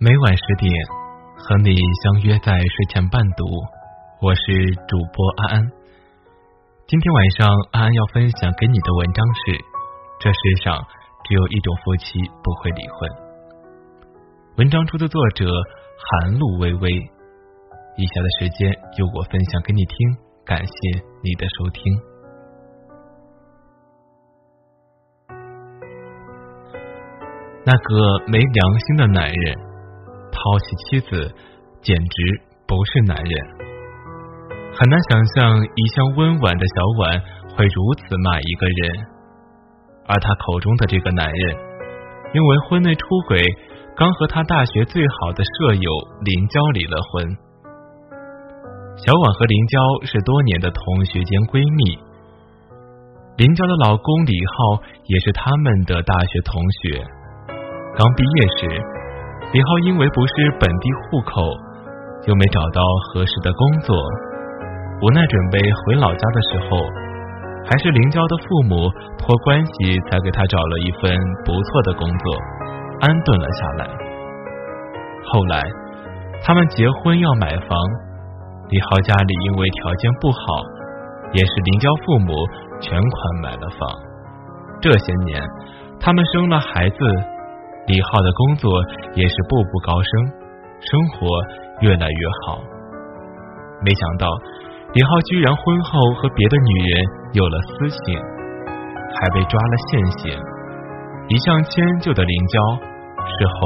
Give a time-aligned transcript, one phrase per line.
[0.00, 0.70] 每晚十点，
[1.34, 3.44] 和你相约在睡前伴读。
[4.22, 5.72] 我是主播安安。
[6.86, 9.58] 今天晚上，安安要分享给你的文章是：
[10.20, 10.78] 这世上
[11.24, 13.10] 只有一种夫妻不会离婚。
[14.58, 15.44] 文章出的作者
[15.98, 16.90] 寒露微微。
[17.96, 21.82] 以下的时间由我分享给你听，感谢你的收听。
[27.66, 29.67] 那个没良心的男人。
[30.38, 31.34] 抛弃妻子，
[31.82, 32.16] 简直
[32.66, 33.32] 不是男人。
[34.72, 37.20] 很难想象一向温婉的小婉
[37.56, 39.06] 会如此骂一个人，
[40.06, 41.56] 而他口中的这个男人，
[42.32, 43.42] 因为婚内出轨，
[43.96, 45.90] 刚和他大学最好的舍友
[46.22, 47.26] 林娇离了婚。
[48.98, 51.98] 小婉和林娇是多年的同学兼闺蜜，
[53.38, 57.02] 林娇的老公李浩也是他们的大学同学，
[57.96, 58.97] 刚毕业时。
[59.52, 61.40] 李浩因为不是本地户口，
[62.26, 63.96] 又没找到合适的工作，
[65.00, 66.84] 无奈准备回老家的时候，
[67.64, 71.16] 还是林娇的父母托关系才给他找了一份
[71.46, 72.36] 不错的工作，
[73.00, 73.88] 安顿了下来。
[75.32, 75.62] 后来
[76.42, 77.78] 他们结婚要买房，
[78.68, 80.38] 李浩家里因为条件不好，
[81.32, 82.34] 也是林娇父母
[82.80, 83.88] 全款买了房。
[84.82, 85.42] 这些年，
[85.98, 86.96] 他们生了孩子。
[87.88, 88.68] 李浩的工作
[89.14, 90.12] 也是步步高升，
[90.78, 91.26] 生活
[91.80, 92.60] 越来越好。
[93.80, 94.28] 没想到
[94.92, 98.20] 李浩居然婚后和别的女人有了私情，
[99.16, 100.38] 还被抓了现行。
[101.28, 102.60] 一向迁就的林娇
[103.24, 103.56] 事后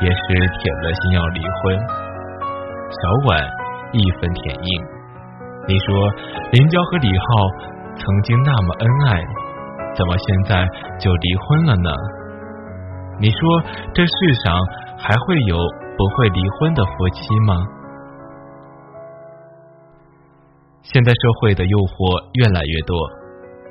[0.00, 0.24] 也是
[0.56, 1.78] 铁了心要离婚。
[2.88, 3.44] 小婉
[3.92, 4.84] 义愤填膺
[5.68, 6.10] ：“你说
[6.52, 7.24] 林娇和李浩
[7.96, 9.22] 曾经那么恩爱，
[9.94, 10.66] 怎么现在
[10.98, 11.90] 就离婚了呢？”
[13.20, 13.38] 你说
[13.92, 14.12] 这世
[14.44, 14.54] 上
[14.96, 15.56] 还会有
[15.96, 17.54] 不会离婚的夫妻吗？
[20.82, 22.96] 现在社会的诱惑越来越多，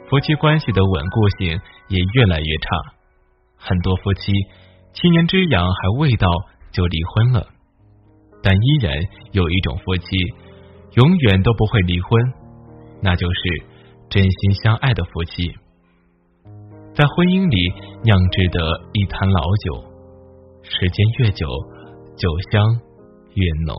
[0.09, 2.67] 夫妻关系的稳固性也越来越差。
[3.57, 4.33] 很多夫妻
[4.93, 6.27] 七年之痒还未到
[6.71, 7.47] 就离婚了，
[8.43, 8.93] 但依然
[9.31, 10.05] 有一种夫妻
[10.95, 12.33] 永远都不会离婚，
[13.01, 13.39] 那就是
[14.09, 15.55] 真心相爱的夫妻。
[16.97, 17.57] 在婚姻里
[18.01, 18.57] 酿制的
[18.97, 19.85] 一坛老酒，
[20.65, 21.45] 时间越久，
[22.17, 22.57] 酒香
[23.37, 23.77] 越浓。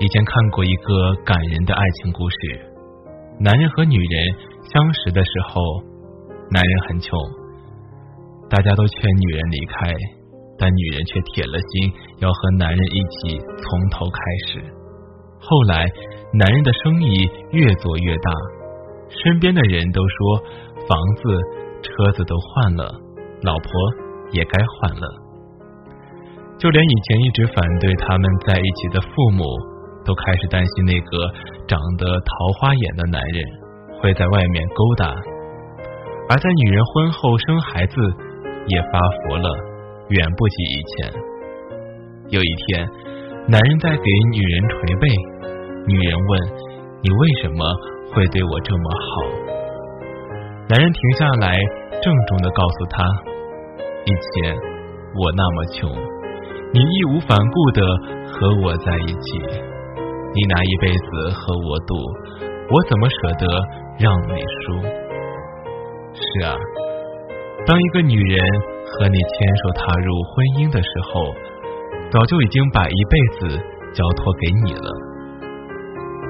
[0.00, 2.64] 以前看过一个感人的爱情故事，
[3.38, 4.16] 男人和女人
[4.64, 5.60] 相识的时候，
[6.48, 7.12] 男人很穷，
[8.48, 9.92] 大家都劝女人离开，
[10.56, 11.92] 但女人却铁了心
[12.24, 14.64] 要和男人一起从头开始。
[15.40, 15.84] 后来，
[16.32, 18.32] 男人的生意越做越大。
[19.10, 20.38] 身边的人都说，
[20.88, 21.22] 房子、
[21.82, 22.84] 车子都换了，
[23.42, 23.70] 老婆
[24.32, 25.06] 也该换了。
[26.58, 29.44] 就连以前一直反对他们在一起的父母，
[30.04, 31.30] 都开始担心那个
[31.66, 33.44] 长得桃花眼的男人
[34.00, 35.14] 会在外面勾搭。
[36.28, 37.94] 而在女人婚后生孩子，
[38.66, 39.48] 也发福了，
[40.10, 41.12] 远不及以前。
[42.28, 42.86] 有一天，
[43.48, 45.08] 男人在给女人捶背，
[45.86, 46.40] 女人问
[47.02, 47.64] ：“你为什么？”
[48.18, 49.22] 会对我这么好？
[50.68, 51.56] 男人停下来，
[52.02, 53.04] 郑重的告诉他：
[54.06, 54.58] 以前
[55.14, 55.88] 我那么穷，
[56.74, 57.80] 你义无反顾的
[58.26, 59.38] 和我在一起，
[60.34, 61.94] 你拿一辈子和我赌，
[62.74, 63.46] 我怎么舍得
[64.00, 64.82] 让你输？
[66.18, 66.58] 是啊，
[67.68, 68.44] 当一个女人
[68.84, 71.32] 和你牵手踏入婚姻的时候，
[72.10, 73.62] 早就已经把一辈子
[73.94, 74.90] 交托给你了。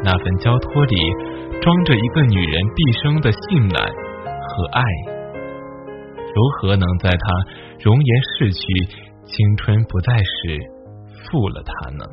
[0.05, 0.97] 那份交托里。
[1.61, 4.81] 装着一个女人毕生的信赖和爱，
[6.33, 7.19] 如何能在她
[7.83, 8.63] 容颜逝去、
[9.25, 10.23] 青春不在时
[11.25, 12.05] 负了她呢？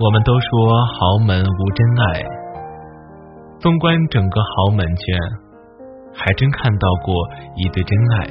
[0.00, 2.24] 我们都说豪门无真爱，
[3.60, 5.18] 纵观整个豪门圈，
[6.14, 7.14] 还真看到过
[7.54, 8.26] 一对真爱：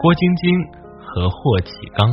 [0.00, 0.50] 郭晶晶
[1.14, 2.10] 和霍启刚。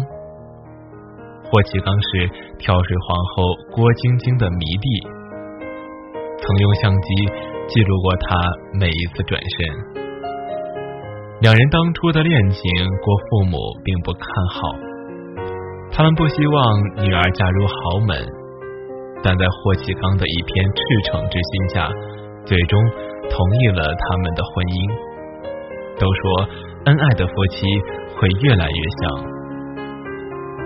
[1.50, 3.44] 霍启刚是跳水皇后
[3.74, 4.88] 郭晶晶的迷弟，
[6.38, 7.25] 曾用相机
[7.68, 8.38] 记录过她
[8.80, 9.57] 每一次转身。
[11.42, 12.62] 两人当初的恋情，
[13.01, 14.69] 郭父母并不看好，
[15.92, 18.15] 他们不希望女儿嫁入豪门，
[19.24, 21.89] 但在霍启刚的一片赤诚之心下，
[22.45, 22.80] 最终
[23.27, 24.88] 同意了他们的婚姻。
[25.98, 26.48] 都说
[26.86, 27.65] 恩爱的夫妻
[28.22, 29.02] 会越来越像。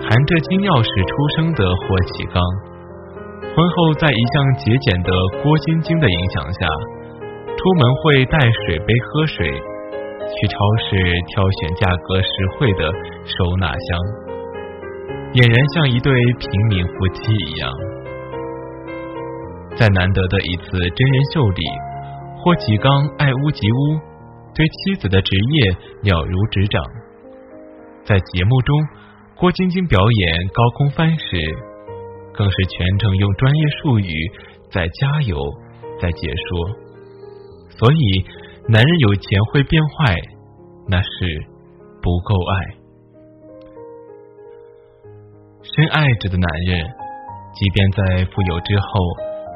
[0.04, 2.36] 含着金钥匙出生的霍启刚，
[3.56, 5.10] 婚后在一向节俭的
[5.40, 6.68] 郭晶晶的影响下，
[7.56, 10.54] 出门会带水杯喝水，去超
[10.84, 11.00] 市
[11.32, 12.92] 挑选价格实惠的
[13.24, 13.88] 收纳箱，
[15.32, 17.72] 俨然像一对平民夫妻一样。
[19.80, 21.64] 在难得的一次真人秀里，
[22.36, 23.96] 霍启刚爱屋及乌，
[24.54, 26.84] 对妻子的职业了如指掌。
[28.06, 28.78] 在节目中，
[29.36, 31.26] 郭晶晶表演高空翻时，
[32.32, 34.14] 更是全程用专业术语
[34.70, 35.36] 在加油，
[36.00, 36.70] 在解说。
[37.76, 38.24] 所以，
[38.68, 40.14] 男人有钱会变坏，
[40.88, 41.08] 那是
[42.00, 42.54] 不够爱。
[45.64, 46.86] 深爱着的男人，
[47.54, 49.00] 即便在富有之后，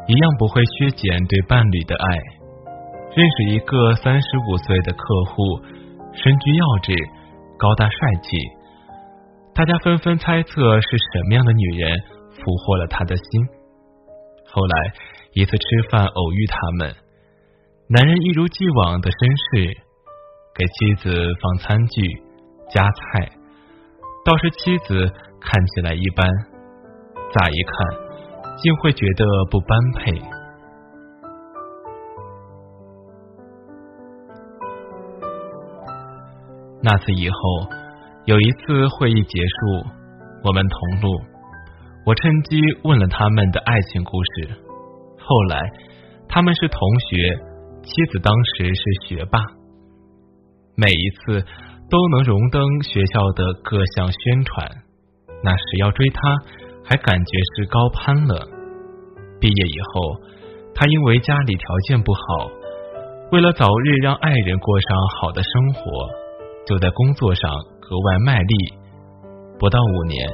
[0.08, 2.19] 一样不会削减对伴侣的爱。
[3.14, 5.61] 认识一个三十五岁的客户，
[6.12, 6.94] 身居要职，
[7.60, 8.38] 高大帅气，
[9.54, 11.92] 大家纷纷猜测是什么样的女人
[12.30, 13.24] 俘获了他的心。
[14.46, 14.94] 后来
[15.34, 16.94] 一次吃饭偶遇他们。
[17.86, 19.76] 男人一如既往的绅士，
[20.56, 21.12] 给妻子
[21.42, 22.00] 放餐具、
[22.70, 23.28] 夹菜，
[24.24, 26.26] 倒是妻子看起来一般，
[27.30, 30.39] 乍一看竟会觉得不般配。
[36.82, 37.36] 那次以后，
[38.24, 39.86] 有一次会议结束，
[40.44, 41.20] 我们同路，
[42.06, 44.48] 我趁机问了他们的爱情故事。
[45.18, 45.60] 后来
[46.28, 47.50] 他们是同学。
[47.82, 49.40] 妻子当时是学霸，
[50.76, 51.40] 每一次
[51.88, 54.68] 都能荣登学校的各项宣传。
[55.42, 56.36] 那时要追她，
[56.84, 58.46] 还感觉是高攀了。
[59.40, 60.20] 毕业以后，
[60.74, 62.50] 他因为家里条件不好，
[63.32, 65.82] 为了早日让爱人过上好的生活，
[66.70, 67.50] 就在工作上
[67.82, 68.55] 格外卖力。
[69.58, 70.31] 不到五年，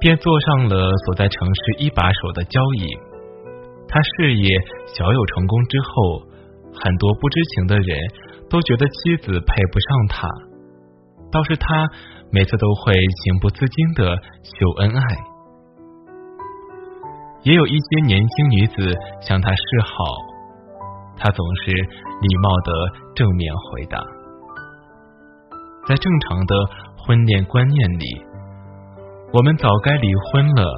[0.00, 2.88] 便坐上了所在城市一把手的交椅。
[3.86, 4.48] 他事业
[4.96, 6.32] 小有成功之后。
[6.76, 7.96] 很多不知情的人
[8.50, 10.28] 都觉得妻子配不上他，
[11.30, 11.88] 倒是他
[12.32, 15.04] 每次都会情不自禁的秀恩爱。
[17.44, 20.04] 也有一些年轻女子向他示好，
[21.16, 22.72] 他总是礼貌的
[23.14, 24.04] 正面回答。
[25.86, 26.54] 在正常的
[27.06, 28.06] 婚恋观念里，
[29.32, 30.72] 我们早该离婚了，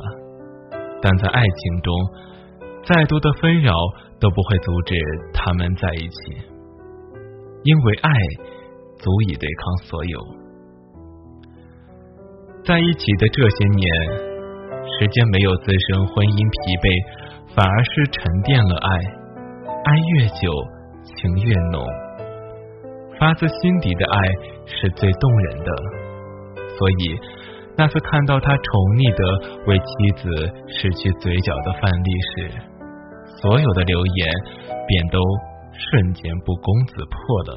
[1.00, 1.94] 但在爱情中，
[2.84, 3.74] 再多的纷扰。
[4.18, 4.94] 都不会阻止
[5.34, 6.16] 他们在一起，
[7.64, 8.10] 因为爱
[8.98, 10.18] 足以对抗所有。
[12.64, 13.86] 在一起的这些年，
[14.88, 16.88] 时间没有滋生婚姻疲惫，
[17.54, 18.88] 反而是沉淀了爱。
[19.84, 20.48] 爱越久，
[21.04, 21.84] 情越浓，
[23.18, 24.18] 发自心底的爱
[24.66, 25.72] 是最动人的。
[26.78, 27.18] 所以，
[27.76, 28.62] 那次看到他宠
[28.96, 29.22] 溺的
[29.66, 29.86] 为妻
[30.20, 30.28] 子
[30.68, 32.50] 拭去嘴角的范例时，
[33.40, 34.28] 所有的流言
[34.86, 35.20] 便都
[35.72, 37.16] 瞬间不攻自破
[37.48, 37.50] 了。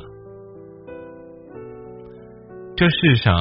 [2.76, 3.36] 这世上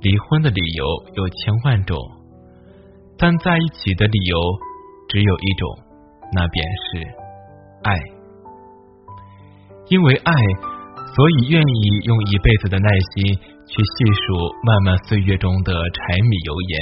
[0.00, 1.96] 离婚的理由有千万种，
[3.16, 4.36] 但在一起的理由
[5.08, 5.68] 只有一种，
[6.34, 7.06] 那便是
[7.84, 7.94] 爱。
[9.88, 10.32] 因为爱，
[11.14, 13.36] 所以愿意用一辈子的耐心
[13.66, 16.80] 去细数漫漫岁月中的柴米油盐，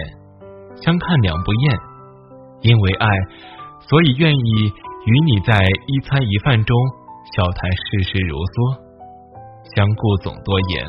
[0.82, 1.78] 相看两不厌。
[2.62, 3.08] 因为爱，
[3.88, 4.72] 所以愿意。
[5.02, 6.76] 与你在一餐一饭中
[7.32, 8.76] 笑谈世事如梭，
[9.74, 10.84] 相顾总多言。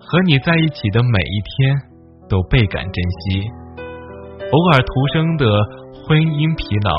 [0.00, 1.78] 和你在一起的每一天
[2.28, 3.46] 都倍感珍惜，
[4.50, 5.46] 偶尔徒生的
[6.02, 6.90] 婚姻疲劳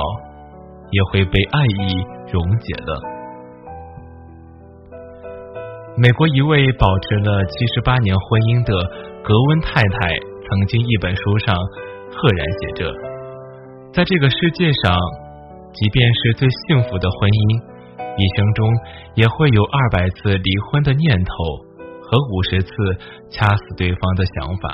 [0.95, 1.99] 也会被爱意
[2.31, 3.14] 溶解了。
[5.97, 8.71] 美国一位保持了七十八年婚姻的
[9.23, 11.55] 格温太太，曾经一本书上
[12.11, 12.91] 赫然写着：
[13.93, 14.97] 在这个世界上。
[15.75, 17.59] 即便是最幸福的婚姻，
[17.99, 18.63] 一生中
[19.15, 21.33] 也会有二百次离婚的念头
[21.99, 22.71] 和五十次
[23.27, 24.71] 掐死对方的想法。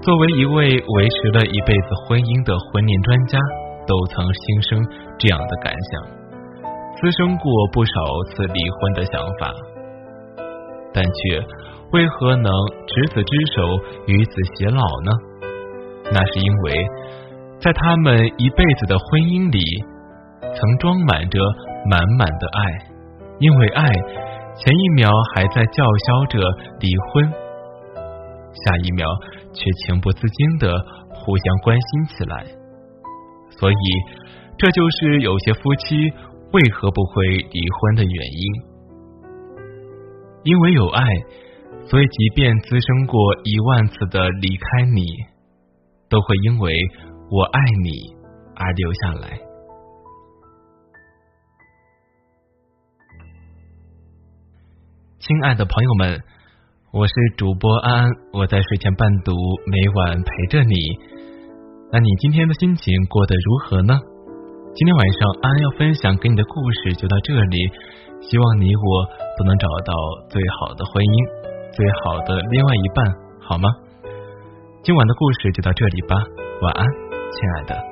[0.00, 3.36] 作为一位维持了一辈子婚姻的婚恋专家，
[3.84, 4.40] 都曾心
[4.72, 4.80] 生
[5.20, 5.92] 这样的感想，
[7.00, 7.92] 滋生过不少
[8.28, 9.52] 次离婚的想法，
[10.92, 11.40] 但却
[11.92, 12.52] 为何能
[12.86, 15.12] 执子之手，与子偕老呢？
[16.12, 16.86] 那是因为。
[17.62, 19.60] 在他们一辈子的婚姻里，
[20.40, 21.38] 曾装满着
[21.90, 22.88] 满满的爱，
[23.38, 23.84] 因为爱，
[24.56, 26.40] 前一秒还在叫嚣着
[26.80, 27.30] 离婚，
[28.64, 29.06] 下一秒
[29.52, 30.72] 却情不自禁的
[31.12, 32.46] 互相关心起来。
[33.50, 33.76] 所以，
[34.56, 36.10] 这就是有些夫妻
[36.52, 38.62] 为何不会离婚的原因。
[40.44, 41.04] 因为有爱，
[41.86, 45.06] 所以即便滋生过一万次的离开你，
[46.08, 46.72] 都会因为。
[47.32, 48.12] 我爱你，
[48.56, 49.38] 而留下来。
[55.20, 56.20] 亲爱的朋友们，
[56.92, 59.32] 我是主播安安，我在睡前伴读，
[59.70, 60.74] 每晚陪着你。
[61.92, 64.00] 那你今天的心情过得如何呢？
[64.72, 67.58] 今天晚上安安要分享给你的故事就到这里，
[68.22, 69.04] 希望你我
[69.36, 69.92] 都能找到
[70.28, 71.16] 最好的婚姻，
[71.74, 73.04] 最好的另外一半，
[73.42, 73.68] 好吗？
[74.84, 76.14] 今晚的故事就到这里吧，
[76.62, 77.89] 晚安，亲爱的。